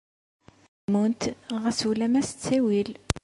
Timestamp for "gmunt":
0.87-1.21